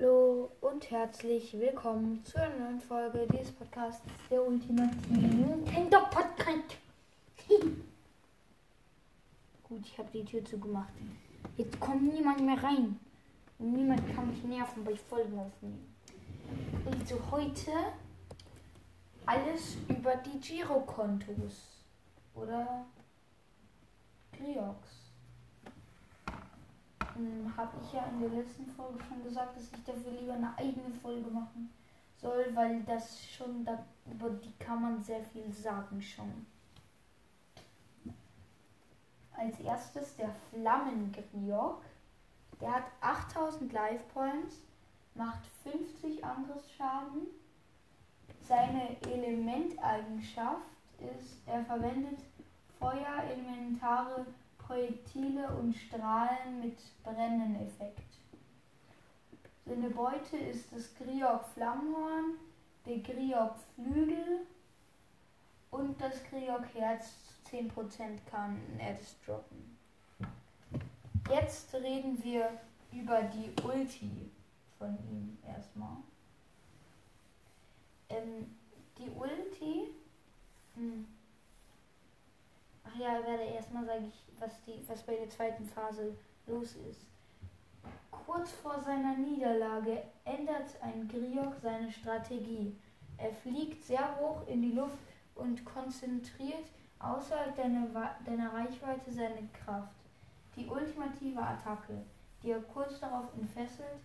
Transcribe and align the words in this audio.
Hallo 0.00 0.50
und 0.60 0.90
herzlich 0.90 1.58
willkommen 1.58 2.24
zu 2.24 2.38
einer 2.38 2.56
neuen 2.56 2.80
Folge 2.80 3.26
dieses 3.32 3.50
Podcasts, 3.50 4.02
der 4.30 4.46
ultimativen 4.46 5.40
Nintendo 5.40 5.98
Podcast. 6.10 6.76
Gut, 9.64 9.80
ich 9.82 9.98
habe 9.98 10.08
die 10.12 10.24
Tür 10.24 10.44
zugemacht. 10.44 10.92
Jetzt 11.56 11.80
kommt 11.80 12.14
niemand 12.14 12.44
mehr 12.44 12.62
rein. 12.62 13.00
Und 13.58 13.72
niemand 13.72 14.14
kann 14.14 14.30
mich 14.30 14.44
nerven 14.44 14.84
bei 14.84 14.94
Folgen 14.94 15.36
aufnehmen. 15.36 15.92
Also 16.86 17.18
heute 17.32 17.72
alles 19.26 19.78
über 19.88 20.14
die 20.16 20.38
Girokontos 20.38 21.84
oder 22.34 22.84
Griox. 24.32 25.07
Hm, 27.18 27.52
Habe 27.56 27.72
ich 27.82 27.92
ja 27.92 28.04
in 28.06 28.20
der 28.20 28.28
letzten 28.28 28.64
Folge 28.66 29.00
schon 29.08 29.24
gesagt, 29.24 29.56
dass 29.56 29.64
ich 29.64 29.84
dafür 29.84 30.12
lieber 30.12 30.34
eine 30.34 30.56
eigene 30.56 30.94
Folge 31.02 31.28
machen 31.30 31.68
soll, 32.16 32.46
weil 32.54 32.82
das 32.84 33.26
schon, 33.26 33.64
da, 33.64 33.84
über 34.08 34.30
die 34.30 34.52
kann 34.60 34.82
man 34.82 35.02
sehr 35.02 35.22
viel 35.24 35.52
sagen 35.52 36.00
schon. 36.00 36.46
Als 39.32 39.58
erstes 39.60 40.16
der 40.16 40.30
Flammengriok. 40.50 41.82
Der 42.60 42.74
hat 42.74 42.84
8000 43.00 43.72
Life 43.72 44.02
Points, 44.12 44.56
macht 45.14 45.46
50 45.62 46.24
Angriffsschaden. 46.24 47.28
Seine 48.42 49.00
Elementeigenschaft 49.02 50.66
ist, 50.98 51.36
er 51.46 51.64
verwendet 51.64 52.18
Feuerelementare 52.80 54.26
Projektile 54.68 55.48
und 55.58 55.74
Strahlen 55.74 56.60
mit 56.60 56.78
Brenneneffekt. 57.02 58.18
Seine 59.64 59.88
Beute 59.88 60.36
ist 60.36 60.70
das 60.70 60.94
Griok 60.94 61.46
Flammhorn, 61.54 62.34
der 62.84 62.98
Griok 62.98 63.54
Flügel 63.74 64.46
und 65.70 65.98
das 65.98 66.22
Griok 66.24 66.66
Herz. 66.74 67.14
10% 67.50 68.18
kann 68.30 68.60
er 68.78 68.92
das 68.92 69.16
droppen. 69.24 69.78
Jetzt 71.30 71.72
reden 71.72 72.22
wir 72.22 72.50
über 72.92 73.22
die 73.22 73.50
Ulti 73.64 74.30
von 74.78 74.98
ihm 75.10 75.38
erstmal. 75.46 75.96
Ähm, 78.10 78.54
die 78.98 79.08
Ulti. 79.08 79.94
Hm. 80.74 81.06
Ach 82.88 82.98
ja, 82.98 83.26
werde 83.26 83.42
erstmal 83.42 83.84
sage 83.84 84.04
ich 84.06 84.40
was, 84.40 84.52
was 84.86 85.02
bei 85.02 85.16
der 85.16 85.28
zweiten 85.28 85.66
Phase 85.66 86.14
los 86.46 86.76
ist. 86.88 87.06
Kurz 88.10 88.52
vor 88.52 88.80
seiner 88.80 89.16
Niederlage 89.16 90.02
ändert 90.24 90.80
ein 90.80 91.08
Griok 91.08 91.54
seine 91.62 91.90
Strategie. 91.90 92.76
Er 93.16 93.32
fliegt 93.32 93.84
sehr 93.84 94.18
hoch 94.18 94.46
in 94.46 94.62
die 94.62 94.72
Luft 94.72 94.98
und 95.34 95.64
konzentriert 95.64 96.64
außerhalb 97.00 97.56
deiner, 97.56 97.86
deiner 98.24 98.52
Reichweite 98.52 99.10
seine 99.10 99.48
Kraft. 99.64 99.94
Die 100.56 100.66
ultimative 100.66 101.40
Attacke, 101.40 102.02
die 102.42 102.50
er 102.50 102.60
kurz 102.60 103.00
darauf 103.00 103.26
entfesselt, 103.34 104.00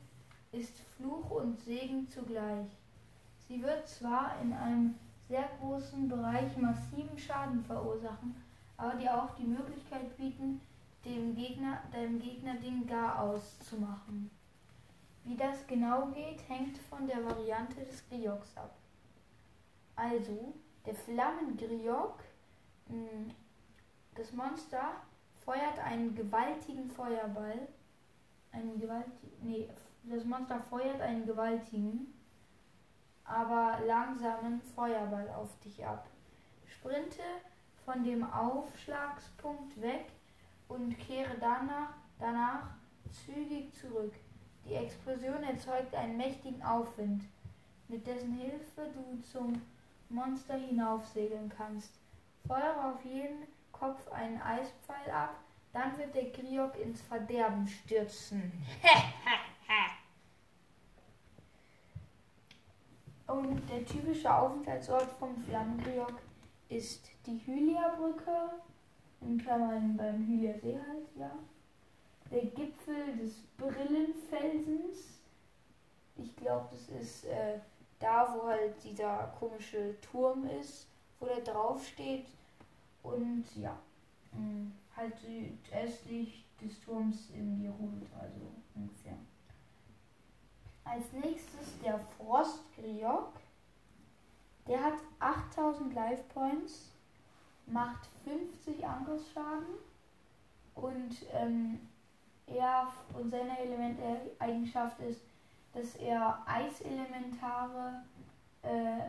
ist 0.52 0.78
Fluch 0.97 1.30
und 1.31 1.59
Segen 1.62 2.08
zugleich. 2.09 2.68
Sie 3.47 3.62
wird 3.62 3.88
zwar 3.88 4.40
in 4.42 4.53
einem 4.53 4.95
sehr 5.28 5.50
großen 5.59 6.08
Bereich 6.08 6.56
massiven 6.58 7.18
Schaden 7.18 7.64
verursachen, 7.64 8.36
aber 8.84 8.95
die 8.95 9.09
auch 9.09 9.34
die 9.36 9.45
Möglichkeit 9.45 10.16
bieten, 10.17 10.59
dem 11.06 11.34
Gegner, 11.36 11.81
deinem 11.92 12.20
Gegner 12.20 12.56
den 12.56 12.86
Gar 12.86 13.22
auszumachen. 13.22 14.30
Wie 15.23 15.38
das 15.38 15.66
genau 15.67 16.08
geht, 16.08 16.48
hängt 16.50 16.78
von 16.78 17.08
der 17.08 17.23
Variante 17.23 17.81
des 17.86 18.08
Grioks 18.09 18.58
ab. 18.58 18.75
Also, 19.95 20.53
der 20.86 20.95
Flammengriok, 20.95 22.20
hm, 22.88 23.31
das 24.16 24.34
Monster, 24.34 24.96
feuert 25.46 25.79
einen 25.79 26.13
gewaltigen 26.13 26.90
Feuerball. 26.90 27.68
Einen 28.52 28.79
gewaltigen, 28.79 29.31
nee, 29.41 29.69
das 30.03 30.25
Monster 30.25 30.59
feuert 30.59 31.00
einen 31.00 31.25
gewaltigen, 31.25 32.13
aber 33.24 33.79
langsamen 33.85 34.62
Feuerball 34.75 35.29
auf 35.29 35.58
dich 35.62 35.85
ab. 35.85 36.06
Sprinte 36.66 37.22
von 37.86 38.04
dem 38.04 38.24
Aufschlagspunkt 38.32 39.82
weg 39.82 40.06
und 40.68 40.98
kehre 41.00 41.36
danach, 41.40 41.90
danach 42.20 42.70
zügig 43.12 43.74
zurück. 43.74 44.14
Die 44.66 44.76
Explosion 44.76 45.44
erzeugt 45.44 45.94
einen 45.94 46.18
mächtigen 46.18 46.64
Aufwind, 46.64 47.24
mit 47.88 48.08
dessen 48.08 48.34
Hilfe 48.34 48.90
du 48.94 49.22
zum 49.22 49.62
Monster 50.10 50.56
hinaufsegeln 50.56 51.52
kannst. 51.56 51.92
Feuere 52.48 52.94
auf 52.94 53.04
jeden 53.04 53.48
Kopf 53.72 54.12
einen 54.12 54.42
Eispfeil 54.42 55.12
ab, 55.12 55.36
dann 55.74 55.98
wird 55.98 56.16
der 56.16 56.30
Griok 56.30 56.80
ins 56.80 57.02
Verderben 57.02 57.68
stürzen. 57.68 58.52
Und 63.28 63.68
der 63.70 63.86
typische 63.86 64.34
Aufenthaltsort 64.34 65.12
vom 65.18 65.36
Flammengriok 65.44 66.20
ist 66.75 67.09
die 67.25 67.39
Hylia-Brücke, 67.45 68.51
in 69.22 69.38
Klammern 69.38 69.95
beim 69.95 70.25
Hylia-See 70.28 70.78
halt, 70.78 71.07
ja. 71.16 71.31
Der 72.31 72.45
Gipfel 72.45 73.16
des 73.17 73.35
Brillenfelsens. 73.57 75.19
Ich 76.17 76.35
glaube, 76.35 76.67
das 76.72 76.89
ist 77.01 77.25
äh, 77.25 77.59
da, 78.00 78.34
wo 78.35 78.47
halt 78.47 78.75
dieser 78.84 79.34
komische 79.39 79.95
Turm 80.01 80.47
ist, 80.59 80.88
wo 81.19 81.28
der 81.28 81.41
drauf 81.41 81.85
steht. 81.85 82.25
Und 83.03 83.45
ja, 83.55 83.78
mh, 84.31 84.40
mm, 84.40 84.72
halt 84.95 85.13
südöstlich 85.19 86.45
des 86.61 86.79
Turms 86.81 87.29
in 87.35 87.61
Jerut, 87.61 88.07
also 88.19 88.41
ungefähr. 88.75 89.17
Als 90.84 91.11
nächstes 91.13 91.79
der 91.84 92.00
Frostgriok. 92.17 93.43
Der 94.68 94.81
hat 94.81 94.94
8000 95.19 95.94
Life 95.94 96.24
Points, 96.34 96.91
macht 97.66 98.09
50 98.24 98.85
Angriffsschaden 98.85 99.66
und 100.75 101.16
ähm, 101.34 101.79
er 102.47 102.88
und 103.13 103.29
seine 103.29 103.57
Elementeigenschaft 103.59 105.00
ist, 105.02 105.22
dass 105.73 105.96
er 105.96 106.44
Eiselementare, 106.46 108.03
äh, 108.62 109.00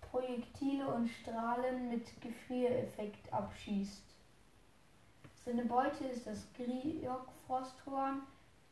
Projektile 0.00 0.86
und 0.86 1.08
Strahlen 1.08 1.88
mit 1.88 2.20
Gefriereffekt 2.20 3.32
abschießt. 3.32 4.02
Seine 5.44 5.64
Beute 5.64 6.04
ist 6.06 6.26
das 6.26 6.46
Griok 6.54 7.28
Frosthorn, 7.46 8.22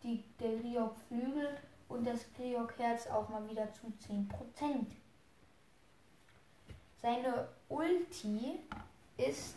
die, 0.02 0.24
der 0.40 0.58
Griok 0.58 0.96
Flügel 1.08 1.56
und 1.88 2.06
das 2.06 2.32
Griok 2.34 2.78
Herz 2.78 3.06
auch 3.08 3.28
mal 3.28 3.48
wieder 3.48 3.70
zu 3.72 3.86
10%. 3.86 4.86
Seine 7.04 7.48
Ulti 7.68 8.60
ist 9.18 9.56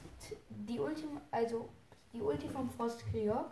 die 0.50 0.82
Ultim 0.82 1.22
also 1.32 1.70
die 2.12 2.22
Ulti 2.22 2.50
vom 2.50 2.70
Frostkriok. 2.70 3.52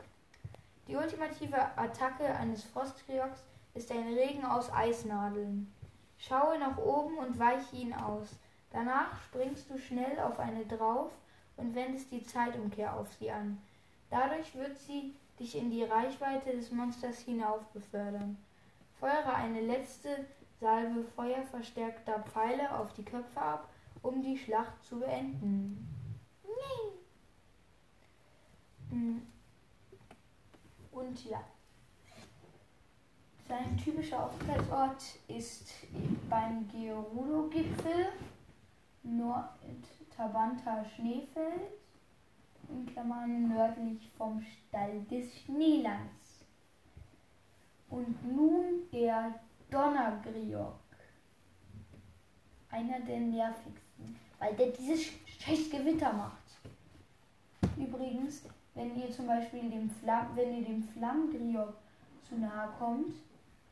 Die 0.85 0.97
ultimative 0.97 1.55
Attacke 1.77 2.25
eines 2.25 2.65
Frostkriok's 2.65 3.41
ist 3.73 3.89
ein 3.93 4.13
Regen 4.13 4.43
aus 4.43 4.69
Eisnadeln. 4.69 5.73
Schaue 6.17 6.59
nach 6.59 6.77
oben 6.77 7.17
und 7.19 7.39
weiche 7.39 7.77
ihn 7.77 7.93
aus. 7.93 8.27
Danach 8.69 9.17
springst 9.21 9.69
du 9.69 9.77
schnell 9.77 10.19
auf 10.19 10.39
eine 10.39 10.65
drauf 10.65 11.13
und 11.55 11.73
wendest 11.73 12.11
die 12.11 12.25
Zeitumkehr 12.25 12.97
auf 12.97 13.13
sie 13.13 13.31
an. 13.31 13.61
Dadurch 14.09 14.53
wird 14.55 14.77
sie 14.77 15.15
dich 15.39 15.55
in 15.55 15.71
die 15.71 15.85
Reichweite 15.85 16.51
des 16.51 16.69
Monsters 16.69 17.19
hinauf 17.19 17.61
befördern. 17.67 18.35
Feuere 18.99 19.35
eine 19.35 19.61
letzte 19.61 20.25
Salve 20.59 21.05
feuerverstärkter 21.15 22.19
Pfeile 22.23 22.77
auf 22.77 22.91
die 22.91 23.05
Köpfe 23.05 23.39
ab 23.39 23.69
um 24.05 24.21
die 24.21 24.37
Schlacht 24.37 24.83
zu 24.83 24.99
beenden. 24.99 25.87
Hm. 28.91 29.21
Und 30.91 31.25
ja. 31.25 31.43
Sein 33.47 33.77
typischer 33.77 34.23
Aufenthaltsort 34.23 35.03
ist 35.27 35.71
beim 36.29 36.67
Gerudo-Gipfel, 36.69 38.07
Nord-Tabanta 39.03 40.83
Schneefeld, 40.85 41.61
in 42.69 42.85
Klammern 42.87 43.49
nördlich 43.49 44.09
vom 44.17 44.41
Stall 44.41 45.01
des 45.11 45.41
Schneelands. 45.41 46.45
Und 47.89 48.35
nun 48.35 48.89
der 48.91 49.39
Donnergriok. 49.69 50.79
Einer 52.69 52.99
der 53.01 53.19
nervigsten 53.19 53.84
weil 54.39 54.55
der 54.55 54.67
dieses 54.67 55.07
scheiß 55.39 55.69
Gewitter 55.69 56.11
macht. 56.13 56.37
Übrigens, 57.77 58.43
wenn 58.73 58.99
ihr 58.99 59.11
zum 59.11 59.27
Beispiel 59.27 59.69
dem 59.69 59.89
Flamm, 59.89 60.27
wenn 60.35 60.57
ihr 60.57 60.65
dem 60.65 60.83
Flammgriok 60.83 61.73
zu 62.27 62.35
nahe 62.35 62.69
kommt, 62.77 63.13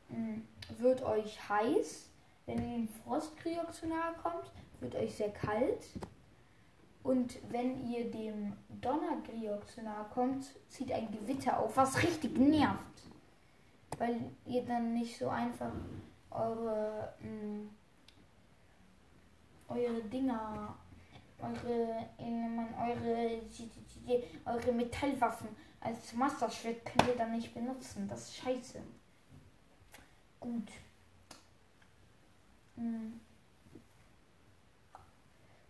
hm, 0.09 0.43
wird 0.77 1.03
euch 1.03 1.37
heiß. 1.49 2.09
Wenn 2.45 2.57
ihr 2.57 2.77
dem 2.77 2.87
Frostkryok 2.87 3.73
zu 3.73 3.87
nahe 3.87 4.13
kommt, 4.21 4.51
wird 4.79 4.95
euch 4.95 5.15
sehr 5.15 5.31
kalt. 5.31 5.87
Und 7.03 7.37
wenn 7.51 7.89
ihr 7.89 8.09
dem 8.09 8.53
Donnergriok 8.81 9.67
zu 9.69 9.81
nahe 9.81 10.05
kommt, 10.13 10.45
zieht 10.69 10.91
ein 10.91 11.11
Gewitter 11.11 11.59
auf, 11.59 11.75
was 11.75 12.01
richtig 12.01 12.37
nervt. 12.37 12.79
Weil 13.97 14.21
ihr 14.45 14.63
dann 14.63 14.93
nicht 14.93 15.17
so 15.17 15.27
einfach 15.29 15.71
eure, 16.31 17.13
mh, 17.19 17.29
mm, 17.29 17.69
eure 19.67 20.01
Dinger, 20.03 20.75
eure, 21.39 22.09
man, 22.19 22.73
eure, 22.75 23.41
eure 24.45 24.71
Metallwaffen 24.71 25.49
als 25.83 26.13
Masterschwert 26.13 26.85
könnt 26.85 27.09
ihr 27.09 27.15
dann 27.15 27.31
nicht 27.31 27.53
benutzen. 27.53 28.07
Das 28.07 28.29
ist 28.29 28.37
scheiße. 28.37 28.81
Gut. 30.39 30.71
Hm. 32.75 33.19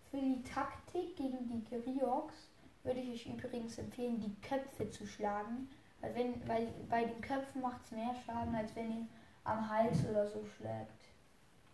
Für 0.10 0.18
die 0.18 0.44
Taktik 0.44 1.16
gegen 1.16 1.48
die 1.48 1.64
Grioks 1.64 2.50
würde 2.84 3.00
ich 3.00 3.28
euch 3.28 3.34
übrigens 3.34 3.78
empfehlen, 3.80 4.20
die 4.20 4.48
Köpfe 4.48 4.90
zu 4.90 5.08
schlagen. 5.08 5.70
Weil, 6.02 6.16
wenn, 6.16 6.48
weil 6.48 6.68
bei 6.90 7.06
den 7.06 7.22
Köpfen 7.22 7.62
macht 7.62 7.84
es 7.86 7.92
mehr 7.92 8.14
Schaden, 8.26 8.54
als 8.54 8.76
wenn 8.76 8.92
ihr 8.92 9.08
am 9.44 9.68
Hals 9.70 10.06
oder 10.08 10.28
so 10.28 10.46
schlägt. 10.46 11.08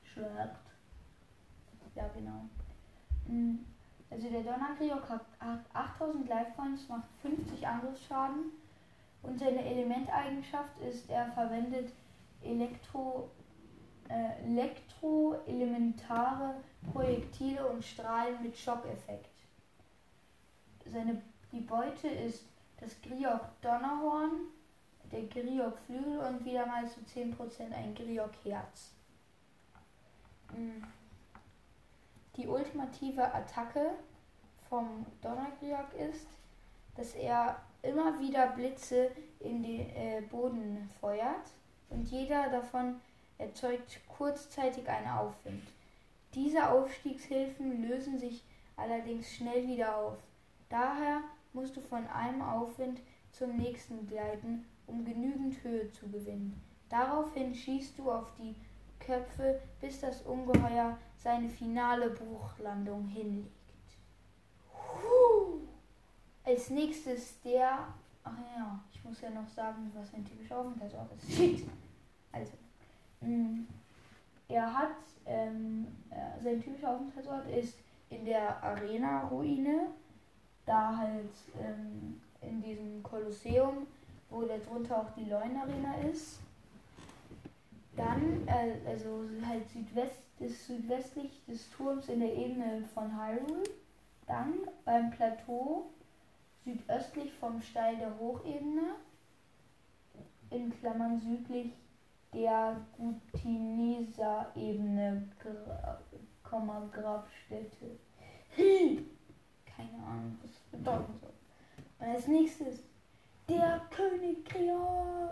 Schlägt. 0.04 0.69
Ja, 2.00 2.08
genau. 2.16 2.48
Hm. 3.28 3.66
Also 4.10 4.30
der 4.30 4.42
Donnergriok 4.42 5.08
hat 5.10 5.26
8000 5.74 6.30
Life 6.30 6.54
Points, 6.56 6.88
macht 6.88 7.10
50 7.22 7.68
Angriffsschaden. 7.68 8.54
Und 9.22 9.38
seine 9.38 9.66
Elementeigenschaft 9.66 10.80
ist, 10.80 11.10
er 11.10 11.30
verwendet 11.34 11.92
Elektro 12.42 13.30
äh, 14.08 14.42
elektroelementare 14.46 16.56
Projektile 16.94 17.68
und 17.68 17.84
Strahlen 17.84 18.42
mit 18.42 18.58
Schockeffekt. 18.58 19.28
Seine, 20.86 21.22
die 21.52 21.60
Beute 21.60 22.08
ist 22.08 22.46
das 22.80 22.96
Griok 23.02 23.42
Donnerhorn, 23.62 24.48
der 25.12 25.24
Griok 25.24 25.78
Flügel 25.86 26.20
und 26.20 26.46
wieder 26.46 26.66
mal 26.66 26.88
zu 26.88 27.02
10% 27.02 27.74
ein 27.74 27.94
Griok 27.94 28.32
Herz. 28.46 28.94
Mm. 30.54 30.82
Die 32.40 32.48
ultimative 32.48 33.34
Attacke 33.34 33.92
vom 34.70 35.06
Donnergriok 35.22 35.94
ist, 36.10 36.26
dass 36.96 37.14
er 37.14 37.62
immer 37.82 38.18
wieder 38.18 38.48
Blitze 38.48 39.12
in 39.42 39.62
den 39.62 39.82
äh, 39.90 40.22
Boden 40.22 40.90
feuert 41.02 41.52
und 41.90 42.10
jeder 42.10 42.50
davon 42.50 43.02
erzeugt 43.38 44.00
kurzzeitig 44.08 44.88
einen 44.88 45.10
Aufwind. 45.10 45.64
Diese 46.34 46.70
Aufstiegshilfen 46.70 47.86
lösen 47.86 48.18
sich 48.18 48.46
allerdings 48.78 49.30
schnell 49.34 49.68
wieder 49.68 49.98
auf. 49.98 50.18
Daher 50.70 51.20
musst 51.52 51.76
du 51.76 51.82
von 51.82 52.08
einem 52.08 52.42
Aufwind 52.42 53.02
zum 53.34 53.58
nächsten 53.58 54.08
gleiten, 54.08 54.66
um 54.88 55.04
genügend 55.04 55.62
Höhe 55.62 55.92
zu 55.92 56.08
gewinnen. 56.08 56.62
Daraufhin 56.88 57.54
schießt 57.54 58.00
du 58.00 58.10
auf 58.10 58.28
die 58.38 58.56
Köpfe, 59.06 59.60
bis 59.82 60.00
das 60.00 60.22
Ungeheuer 60.22 60.98
seine 61.22 61.50
finale 61.50 62.10
Bruchlandung 62.10 63.08
hinlegt. 63.08 63.50
Als 66.44 66.70
nächstes 66.70 67.40
der. 67.42 67.88
Ach 68.24 68.38
ja, 68.58 68.80
ich 68.92 69.04
muss 69.04 69.22
ja 69.22 69.30
noch 69.30 69.48
sagen, 69.48 69.92
was 69.94 70.14
ein 70.14 70.26
typischer 70.26 70.58
Aufenthaltsort 70.58 71.12
ist. 71.18 71.32
Shit! 71.36 71.68
Also, 72.32 72.54
Mm. 73.22 73.66
Er 74.48 74.74
hat, 74.74 74.96
ähm, 75.26 75.88
äh, 76.10 76.42
sein 76.44 76.62
typischer 76.62 76.92
Aufenthaltsort 76.92 77.48
ist 77.50 77.78
in 78.10 78.26
der 78.26 78.62
Arena-Ruine, 78.64 79.88
da 80.66 80.98
halt 80.98 81.30
ähm, 81.62 82.20
in 82.42 82.62
diesem 82.62 83.04
Kolosseum, 83.04 83.86
wo 84.30 84.42
darunter 84.44 85.02
auch 85.02 85.12
die 85.16 85.26
Leun-Arena 85.26 85.96
ist. 86.12 86.40
Dann, 87.96 88.48
äh, 88.48 88.80
also 88.88 89.24
halt 89.46 89.68
Südwest, 89.70 90.20
ist 90.40 90.66
südwestlich 90.68 91.44
des 91.46 91.70
Turms 91.72 92.08
in 92.08 92.22
der 92.22 92.34
Ebene 92.34 92.86
von 92.94 93.12
Hyrule. 93.12 93.64
Dann 94.26 94.54
beim 94.86 95.12
Plateau 95.12 95.90
südöstlich 96.64 97.34
vom 97.34 97.62
Steil 97.62 97.98
der 97.98 98.18
Hochebene, 98.18 98.96
in 100.52 100.72
Klammern 100.80 101.20
südlich 101.20 101.74
der 102.34 102.82
Gutineser-Ebene, 102.98 105.30
Gra 105.40 106.00
Grabstätte. 106.92 108.00
Keine 108.58 110.04
Ahnung, 110.04 110.40
was 110.42 110.52
das 110.52 110.64
bedeuten 110.72 111.14
soll. 111.20 111.34
Und 112.00 112.08
als 112.08 112.26
nächstes 112.28 112.80
der 113.48 113.82
König 113.92 114.44
Kriok. 114.46 115.29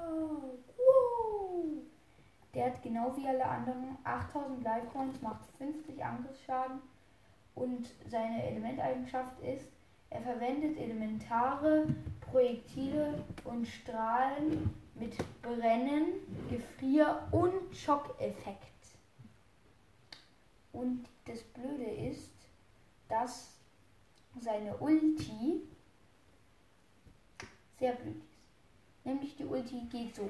Der 2.58 2.66
hat 2.66 2.82
genau 2.82 3.16
wie 3.16 3.28
alle 3.28 3.46
anderen 3.46 4.00
8000 4.04 4.64
Life 4.64 4.88
Points, 4.88 5.22
macht 5.22 5.46
50 5.60 6.04
Angriffsschaden 6.04 6.82
und 7.54 7.88
seine 8.10 8.44
Elementeigenschaft 8.44 9.40
ist, 9.42 9.68
er 10.10 10.22
verwendet 10.22 10.76
elementare 10.80 11.86
Projektile 12.20 13.24
und 13.44 13.68
Strahlen 13.68 14.74
mit 14.96 15.16
Brennen, 15.44 16.14
Gefrier 16.50 17.28
und 17.30 17.76
Schockeffekt. 17.76 18.88
Und 20.74 21.06
das 21.26 21.44
Blöde 21.44 21.92
ist, 22.10 22.34
dass 23.08 23.60
seine 24.40 24.76
Ulti 24.78 25.62
sehr 27.78 27.94
blöd 27.94 28.16
ist. 28.16 29.06
Nämlich 29.06 29.36
die 29.36 29.46
Ulti 29.46 29.82
geht 29.92 30.16
so. 30.16 30.28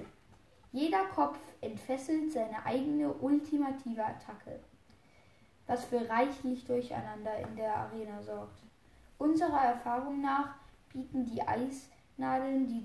Jeder 0.78 1.06
Kopf 1.06 1.40
entfesselt 1.60 2.32
seine 2.32 2.64
eigene 2.64 3.12
ultimative 3.12 4.06
Attacke, 4.06 4.60
was 5.66 5.86
für 5.86 6.08
reichlich 6.08 6.66
Durcheinander 6.66 7.36
in 7.40 7.56
der 7.56 7.76
Arena 7.76 8.22
sorgt. 8.22 8.62
Unserer 9.18 9.60
Erfahrung 9.60 10.22
nach 10.22 10.54
bieten 10.94 11.26
die 11.26 11.42
Eisnadeln 11.42 12.68
die 12.68 12.84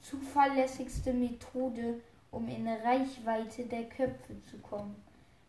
zuverlässigste 0.00 1.12
Methode, 1.12 2.00
um 2.30 2.48
in 2.48 2.66
Reichweite 2.68 3.66
der 3.66 3.84
Köpfe 3.90 4.40
zu 4.50 4.56
kommen. 4.60 4.96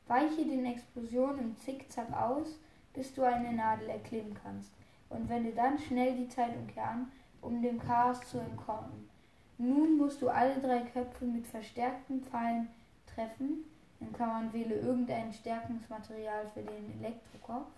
Weiche 0.08 0.44
den 0.44 0.66
Explosionen 0.66 1.40
im 1.40 1.56
Zickzack 1.58 2.12
aus, 2.12 2.60
bis 2.94 3.14
du 3.14 3.24
eine 3.24 3.54
Nadel 3.54 3.88
erklimmen 3.88 4.38
kannst, 4.44 4.74
und 5.08 5.30
wende 5.30 5.54
dann 5.54 5.80
schnell 5.80 6.18
die 6.18 6.28
Zeitumkehr 6.28 6.90
an, 6.90 7.14
um 7.40 7.62
dem 7.62 7.80
Chaos 7.80 8.20
zu 8.30 8.40
entkommen. 8.40 9.15
Nun 9.58 9.98
musst 9.98 10.22
du 10.22 10.30
alle 10.30 10.60
drei 10.60 10.82
Köpfe 10.82 11.26
mit 11.26 11.48
verstärkten 11.48 12.22
Pfeilen 12.24 12.68
treffen, 13.06 13.66
in 14.00 14.12
Klammern 14.12 14.52
wähle 14.52 14.76
irgendein 14.76 15.34
Stärkungsmaterial 15.34 16.48
für 16.54 16.62
den 16.62 17.02
Elektrokopf, 17.02 17.72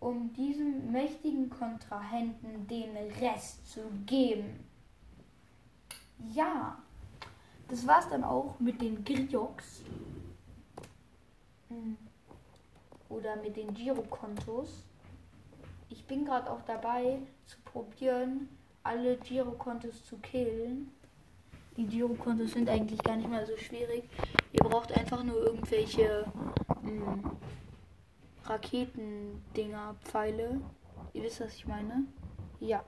um 0.00 0.32
diesem 0.32 0.90
mächtigen 0.90 1.48
Kontrahenten 1.48 2.66
den 2.66 2.96
Rest 3.20 3.70
zu 3.70 3.80
geben. 4.04 4.64
Ja, 6.32 6.78
das 7.68 7.86
war's 7.86 8.08
dann 8.08 8.24
auch 8.24 8.58
mit 8.58 8.80
den 8.80 9.04
Grioks. 9.04 9.82
Hm. 11.68 11.96
Oder 13.08 13.36
mit 13.36 13.56
den 13.56 13.72
Girokontos. 13.72 14.84
Ich 15.88 16.04
bin 16.06 16.24
gerade 16.24 16.50
auch 16.50 16.62
dabei 16.62 17.18
zu 17.46 17.56
probieren, 17.64 18.48
alle 18.86 19.16
Girokontos 19.16 20.04
zu 20.04 20.16
killen. 20.18 20.92
Die 21.76 21.86
Girokontos 21.86 22.52
sind 22.52 22.68
eigentlich 22.68 23.02
gar 23.02 23.16
nicht 23.16 23.28
mal 23.28 23.44
so 23.44 23.56
schwierig. 23.56 24.04
Ihr 24.52 24.60
braucht 24.60 24.96
einfach 24.96 25.22
nur 25.22 25.44
irgendwelche 25.44 26.24
hm, 26.82 27.22
Raketendinger, 28.44 29.96
Pfeile. 30.04 30.60
Ihr 31.12 31.22
wisst, 31.22 31.40
was 31.40 31.54
ich 31.54 31.66
meine? 31.66 32.04
Ja. 32.60 32.82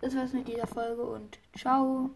Das 0.00 0.16
war's 0.16 0.32
mit 0.32 0.48
dieser 0.48 0.66
Folge 0.66 1.02
und 1.02 1.38
ciao. 1.56 2.10